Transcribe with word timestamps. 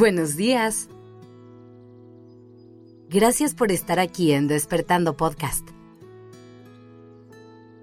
Buenos 0.00 0.34
días. 0.34 0.88
Gracias 3.10 3.54
por 3.54 3.70
estar 3.70 3.98
aquí 3.98 4.32
en 4.32 4.48
Despertando 4.48 5.14
Podcast. 5.14 5.68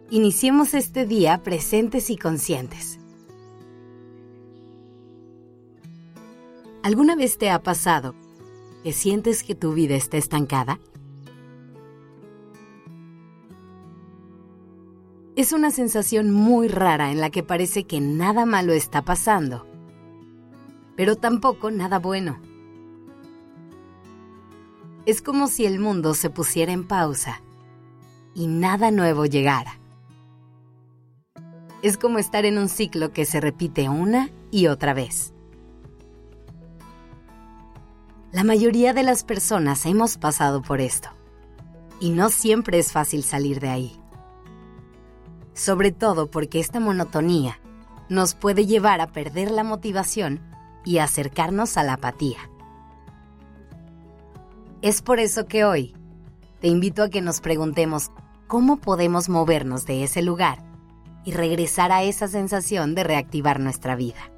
Iniciemos 0.09 0.73
este 0.73 1.05
día 1.05 1.43
presentes 1.43 2.09
y 2.09 2.17
conscientes. 2.17 2.97
¿Alguna 6.81 7.15
vez 7.15 7.37
te 7.37 7.51
ha 7.51 7.61
pasado 7.61 8.15
que 8.83 8.93
sientes 8.93 9.43
que 9.43 9.53
tu 9.53 9.73
vida 9.73 9.93
está 9.93 10.17
estancada? 10.17 10.79
Es 15.35 15.53
una 15.53 15.69
sensación 15.69 16.31
muy 16.31 16.67
rara 16.67 17.11
en 17.11 17.21
la 17.21 17.29
que 17.29 17.43
parece 17.43 17.83
que 17.83 18.01
nada 18.01 18.47
malo 18.47 18.73
está 18.73 19.03
pasando, 19.03 19.67
pero 20.97 21.15
tampoco 21.15 21.71
nada 21.71 21.99
bueno. 21.99 22.39
Es 25.05 25.21
como 25.21 25.47
si 25.47 25.65
el 25.65 25.79
mundo 25.79 26.15
se 26.15 26.29
pusiera 26.29 26.73
en 26.73 26.85
pausa 26.85 27.41
y 28.33 28.47
nada 28.47 28.91
nuevo 28.91 29.25
llegara. 29.25 29.79
Es 31.83 31.97
como 31.97 32.17
estar 32.17 32.43
en 32.45 32.57
un 32.57 32.67
ciclo 32.67 33.13
que 33.13 33.25
se 33.25 33.39
repite 33.39 33.87
una 33.87 34.29
y 34.51 34.67
otra 34.67 34.93
vez. 34.93 35.33
La 38.31 38.43
mayoría 38.43 38.93
de 38.93 39.03
las 39.03 39.23
personas 39.23 39.85
hemos 39.85 40.17
pasado 40.17 40.61
por 40.61 40.81
esto, 40.81 41.09
y 41.99 42.09
no 42.09 42.29
siempre 42.29 42.79
es 42.79 42.91
fácil 42.91 43.23
salir 43.23 43.59
de 43.59 43.69
ahí. 43.69 44.01
Sobre 45.53 45.91
todo 45.91 46.29
porque 46.29 46.59
esta 46.59 46.79
monotonía 46.79 47.59
nos 48.09 48.33
puede 48.33 48.65
llevar 48.65 48.99
a 48.99 49.11
perder 49.11 49.51
la 49.51 49.63
motivación 49.63 50.41
y 50.87 50.99
acercarnos 50.99 51.75
a 51.75 51.83
la 51.83 51.93
apatía. 51.93 52.49
Es 54.81 55.01
por 55.01 55.19
eso 55.19 55.45
que 55.45 55.65
hoy 55.65 55.93
te 56.61 56.69
invito 56.69 57.03
a 57.03 57.09
que 57.09 57.21
nos 57.21 57.41
preguntemos 57.41 58.09
cómo 58.47 58.77
podemos 58.77 59.27
movernos 59.27 59.85
de 59.85 60.03
ese 60.03 60.21
lugar 60.21 60.59
y 61.25 61.33
regresar 61.33 61.91
a 61.91 62.03
esa 62.03 62.29
sensación 62.29 62.95
de 62.95 63.03
reactivar 63.03 63.59
nuestra 63.59 63.97
vida. 63.97 64.31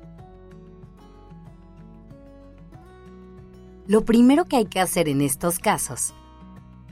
Lo 3.85 4.03
primero 4.03 4.45
que 4.45 4.55
hay 4.55 4.65
que 4.65 4.79
hacer 4.79 5.07
en 5.07 5.21
estos 5.21 5.59
casos 5.59 6.15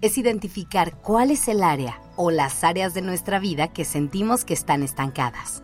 es 0.02 0.20
identificar 0.20 1.02
cuál 1.02 1.32
es 1.32 1.48
el 1.48 1.64
área 1.64 2.00
o 2.16 2.30
las 2.30 2.64
áreas 2.64 2.94
de 2.94 3.02
nuestra 3.02 3.40
vida 3.40 3.70
que 3.70 3.86
sentimos 3.86 4.46
que 4.46 4.54
están 4.54 4.84
estancadas. 4.84 5.64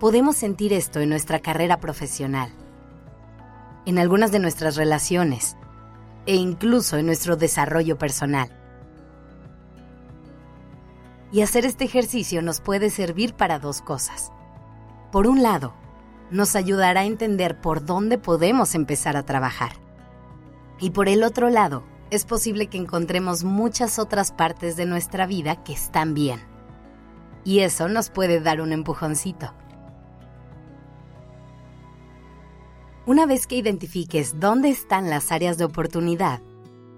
Podemos 0.00 0.34
sentir 0.34 0.72
esto 0.72 1.00
en 1.00 1.10
nuestra 1.10 1.40
carrera 1.40 1.78
profesional, 1.78 2.50
en 3.84 3.98
algunas 3.98 4.32
de 4.32 4.38
nuestras 4.38 4.76
relaciones 4.76 5.58
e 6.24 6.36
incluso 6.36 6.96
en 6.96 7.04
nuestro 7.04 7.36
desarrollo 7.36 7.98
personal. 7.98 8.50
Y 11.30 11.42
hacer 11.42 11.66
este 11.66 11.84
ejercicio 11.84 12.40
nos 12.40 12.62
puede 12.62 12.88
servir 12.88 13.34
para 13.34 13.58
dos 13.58 13.82
cosas. 13.82 14.32
Por 15.12 15.26
un 15.26 15.42
lado, 15.42 15.74
nos 16.30 16.56
ayudará 16.56 17.00
a 17.00 17.04
entender 17.04 17.60
por 17.60 17.84
dónde 17.84 18.16
podemos 18.16 18.74
empezar 18.74 19.18
a 19.18 19.26
trabajar. 19.26 19.72
Y 20.80 20.92
por 20.92 21.10
el 21.10 21.22
otro 21.22 21.50
lado, 21.50 21.84
es 22.08 22.24
posible 22.24 22.68
que 22.68 22.78
encontremos 22.78 23.44
muchas 23.44 23.98
otras 23.98 24.32
partes 24.32 24.76
de 24.76 24.86
nuestra 24.86 25.26
vida 25.26 25.62
que 25.62 25.74
están 25.74 26.14
bien. 26.14 26.40
Y 27.44 27.58
eso 27.58 27.86
nos 27.90 28.08
puede 28.08 28.40
dar 28.40 28.62
un 28.62 28.72
empujoncito. 28.72 29.52
Una 33.10 33.26
vez 33.26 33.48
que 33.48 33.56
identifiques 33.56 34.38
dónde 34.38 34.70
están 34.70 35.10
las 35.10 35.32
áreas 35.32 35.58
de 35.58 35.64
oportunidad, 35.64 36.40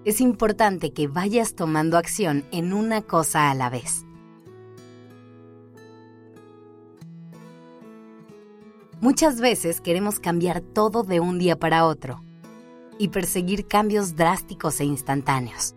es 0.04 0.20
importante 0.20 0.92
que 0.92 1.08
vayas 1.08 1.54
tomando 1.54 1.96
acción 1.96 2.44
en 2.52 2.74
una 2.74 3.00
cosa 3.00 3.50
a 3.50 3.54
la 3.54 3.70
vez. 3.70 4.04
Muchas 9.00 9.40
veces 9.40 9.80
queremos 9.80 10.20
cambiar 10.20 10.60
todo 10.60 11.02
de 11.02 11.20
un 11.20 11.38
día 11.38 11.58
para 11.58 11.86
otro 11.86 12.22
y 12.98 13.08
perseguir 13.08 13.66
cambios 13.66 14.14
drásticos 14.14 14.80
e 14.80 14.84
instantáneos. 14.84 15.74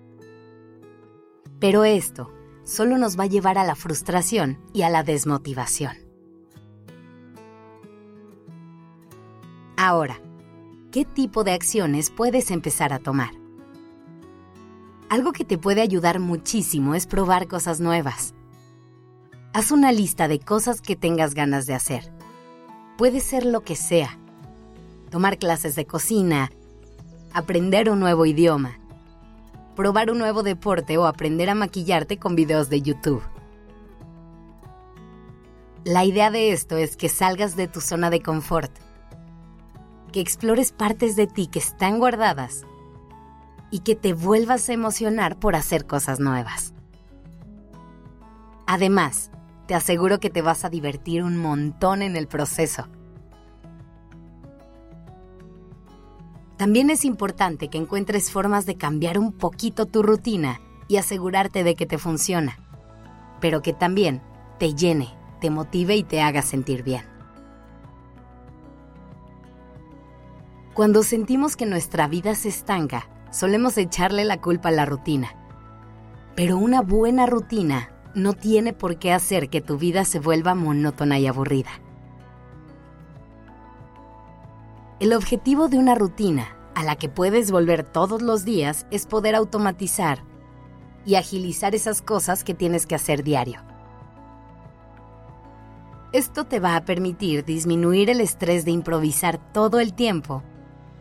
Pero 1.61 1.85
esto 1.85 2.29
solo 2.65 2.97
nos 2.97 3.17
va 3.17 3.23
a 3.23 3.27
llevar 3.27 3.57
a 3.57 3.63
la 3.63 3.75
frustración 3.75 4.59
y 4.73 4.81
a 4.81 4.89
la 4.89 5.01
desmotivación. 5.03 5.95
Ahora, 9.77 10.19
¿qué 10.95 11.03
tipo 11.03 11.43
de 11.43 11.51
acciones 11.51 12.09
puedes 12.09 12.51
empezar 12.51 12.93
a 12.93 12.99
tomar? 12.99 13.31
Algo 15.09 15.33
que 15.33 15.43
te 15.43 15.57
puede 15.57 15.81
ayudar 15.81 16.21
muchísimo 16.21 16.95
es 16.95 17.05
probar 17.05 17.49
cosas 17.49 17.81
nuevas. 17.81 18.33
Haz 19.51 19.71
una 19.71 19.91
lista 19.91 20.29
de 20.29 20.39
cosas 20.39 20.79
que 20.79 20.95
tengas 20.95 21.33
ganas 21.33 21.65
de 21.65 21.73
hacer 21.73 22.13
Puede 22.97 23.19
ser 23.19 23.45
lo 23.45 23.59
que 23.59 23.75
sea. 23.75 24.17
Tomar 25.09 25.37
clases 25.37 25.75
de 25.75 25.85
cocina, 25.85 26.49
aprender 27.33 27.89
un 27.89 27.99
nuevo 27.99 28.25
idioma, 28.25 28.79
probar 29.75 30.09
un 30.09 30.17
nuevo 30.17 30.43
deporte 30.43 30.97
o 30.97 31.07
aprender 31.07 31.49
a 31.49 31.55
maquillarte 31.55 32.19
con 32.19 32.37
videos 32.37 32.69
de 32.69 32.81
YouTube. 32.81 33.21
La 35.83 36.05
idea 36.05 36.31
de 36.31 36.53
esto 36.53 36.77
es 36.77 36.95
que 36.95 37.09
salgas 37.09 37.57
de 37.57 37.67
tu 37.67 37.81
zona 37.81 38.09
de 38.09 38.21
confort, 38.21 38.71
que 40.15 40.21
explores 40.21 40.71
partes 40.71 41.17
de 41.17 41.27
ti 41.27 41.47
que 41.47 41.59
están 41.59 41.99
guardadas 41.99 42.61
y 43.69 43.79
que 43.79 43.97
te 43.97 44.13
vuelvas 44.13 44.69
a 44.69 44.71
emocionar 44.71 45.37
por 45.37 45.57
hacer 45.57 45.85
cosas 45.85 46.21
nuevas. 46.21 46.73
Además, 48.65 49.29
te 49.67 49.75
aseguro 49.75 50.21
que 50.21 50.29
te 50.29 50.41
vas 50.41 50.63
a 50.63 50.69
divertir 50.69 51.21
un 51.21 51.35
montón 51.35 52.01
en 52.01 52.15
el 52.15 52.29
proceso. 52.29 52.87
También 56.55 56.89
es 56.91 57.03
importante 57.03 57.67
que 57.67 57.77
encuentres 57.77 58.31
formas 58.31 58.65
de 58.65 58.77
cambiar 58.77 59.19
un 59.19 59.33
poquito 59.33 59.85
tu 59.85 60.01
rutina 60.01 60.61
y 60.87 60.95
asegurarte 60.95 61.65
de 61.65 61.75
que 61.75 61.85
te 61.85 61.97
funciona, 61.97 62.57
pero 63.41 63.61
que 63.61 63.73
también 63.73 64.21
te 64.59 64.75
llene, 64.75 65.09
te 65.41 65.49
motive 65.49 65.97
y 65.97 66.03
te 66.03 66.21
haga 66.21 66.41
sentir 66.41 66.83
bien. 66.83 67.14
Cuando 70.75 71.03
sentimos 71.03 71.55
que 71.55 71.65
nuestra 71.65 72.09
vida 72.09 72.35
se 72.35 72.49
estanca, 72.49 73.07
solemos 73.31 73.77
echarle 73.77 74.25
la 74.25 74.41
culpa 74.41 74.67
a 74.67 74.73
la 74.73 74.85
rutina. 74.85 75.29
Pero 76.35 76.57
una 76.57 76.81
buena 76.81 77.25
rutina 77.25 77.91
no 78.13 78.33
tiene 78.33 78.73
por 78.73 78.99
qué 78.99 79.13
hacer 79.13 79.49
que 79.49 79.61
tu 79.61 79.77
vida 79.77 80.03
se 80.03 80.19
vuelva 80.19 80.53
monótona 80.53 81.17
y 81.17 81.27
aburrida. 81.27 81.69
El 84.99 85.13
objetivo 85.13 85.69
de 85.69 85.77
una 85.77 85.95
rutina 85.95 86.57
a 86.75 86.83
la 86.83 86.97
que 86.97 87.07
puedes 87.07 87.51
volver 87.51 87.83
todos 87.85 88.21
los 88.21 88.43
días 88.43 88.85
es 88.91 89.05
poder 89.05 89.35
automatizar 89.35 90.25
y 91.05 91.15
agilizar 91.15 91.73
esas 91.73 92.01
cosas 92.01 92.43
que 92.43 92.53
tienes 92.53 92.85
que 92.85 92.95
hacer 92.95 93.23
diario. 93.23 93.61
Esto 96.11 96.43
te 96.43 96.59
va 96.59 96.75
a 96.75 96.83
permitir 96.83 97.45
disminuir 97.45 98.09
el 98.09 98.19
estrés 98.19 98.65
de 98.65 98.71
improvisar 98.71 99.37
todo 99.53 99.79
el 99.79 99.93
tiempo 99.93 100.43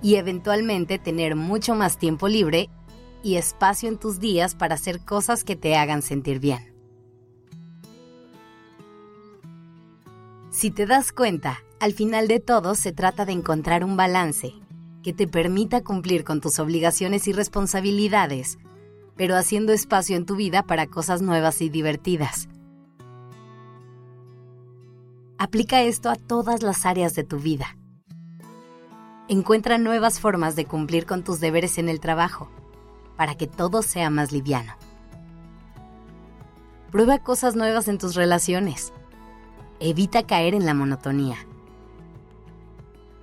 y 0.05 0.17
eventualmente 0.17 0.99
tener 0.99 1.35
mucho 1.35 1.75
más 1.75 1.97
tiempo 1.97 2.29
libre 2.29 2.69
y 3.23 3.37
espacio 3.37 3.89
en 3.89 3.97
tus 3.97 4.21
días 4.21 4.55
para 4.55 4.75
hacer 4.75 5.03
cosas 5.03 5.45
que 5.45 5.57
te 5.57 5.77
hagan 5.77 6.03
sentir 6.03 6.41
bien. 6.41 6.75
Si 10.51 10.71
te 10.71 10.85
das 10.85 11.11
cuenta, 11.11 11.61
al 11.81 11.95
final 11.95 12.29
de 12.29 12.39
todo 12.39 12.75
se 12.75 12.93
trata 12.93 13.25
de 13.25 13.33
encontrar 13.33 13.83
un 13.83 13.97
balance 13.97 14.53
que 15.03 15.15
te 15.15 15.27
permita 15.27 15.83
cumplir 15.83 16.23
con 16.23 16.43
tus 16.43 16.59
obligaciones 16.59 17.27
y 17.27 17.33
responsabilidades, 17.33 18.59
pero 19.17 19.37
haciendo 19.37 19.73
espacio 19.73 20.19
en 20.19 20.27
tu 20.27 20.37
vida 20.37 20.65
para 20.65 20.87
cosas 20.87 21.23
nuevas 21.23 21.63
y 21.63 21.71
divertidas. 21.71 22.51
Aplica 25.39 25.81
esto 25.81 26.11
a 26.11 26.17
todas 26.17 26.63
las 26.63 26.85
áreas 26.85 27.15
de 27.15 27.25
tu 27.25 27.39
vida. 27.39 27.79
Encuentra 29.29 29.79
nuevas 29.79 30.21
formas 30.21 30.57
de 30.57 30.67
cumplir 30.67 31.07
con 31.07 31.25
tus 31.25 31.41
deberes 31.41 31.79
en 31.79 31.89
el 31.89 32.01
trabajo, 32.01 32.51
para 33.17 33.35
que 33.37 33.47
todo 33.47 33.83
sea 33.83 34.11
más 34.11 34.33
liviano. 34.33 34.75
Prueba 36.91 37.19
cosas 37.19 37.57
nuevas 37.57 37.89
en 37.89 37.99
tus 37.99 38.15
relaciones 38.15 38.93
Evita 39.81 40.23
caer 40.23 40.55
en 40.55 40.65
la 40.65 40.73
monotonía. 40.73 41.37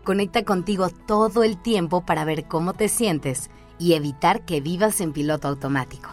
Conecta 0.04 0.44
contigo 0.44 0.90
todo 0.90 1.44
el 1.44 1.58
tiempo 1.58 2.06
para 2.06 2.26
ver 2.26 2.46
cómo 2.46 2.74
te 2.74 2.90
sientes 2.90 3.50
y 3.80 3.94
evitar 3.94 4.46
que 4.46 4.62
vivas 4.62 5.00
en 5.02 5.14
piloto 5.14 5.48
automático. 5.48 6.10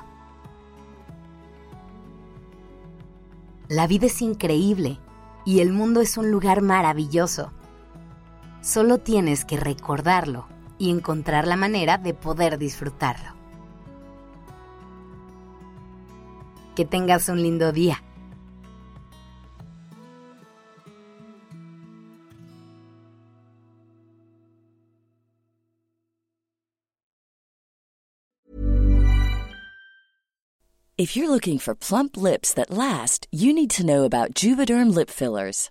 La 3.68 3.86
vida 3.86 4.06
es 4.06 4.22
increíble 4.22 5.00
y 5.44 5.60
el 5.60 5.72
mundo 5.72 6.00
es 6.00 6.16
un 6.16 6.30
lugar 6.30 6.62
maravilloso. 6.62 7.52
Solo 8.60 8.98
tienes 8.98 9.44
que 9.44 9.56
recordarlo 9.56 10.46
y 10.78 10.90
encontrar 10.90 11.46
la 11.46 11.56
manera 11.56 11.98
de 11.98 12.14
poder 12.14 12.58
disfrutarlo. 12.58 13.34
Que 16.76 16.84
tengas 16.84 17.28
un 17.28 17.42
lindo 17.42 17.72
día. 17.72 18.02
If 30.98 31.14
you're 31.16 31.28
looking 31.30 31.60
for 31.60 31.76
plump 31.76 32.16
lips 32.16 32.52
that 32.54 32.70
last, 32.70 33.28
you 33.30 33.52
need 33.54 33.70
to 33.70 33.86
know 33.86 34.02
about 34.02 34.34
Juvederm 34.34 34.92
lip 34.92 35.08
fillers. 35.08 35.70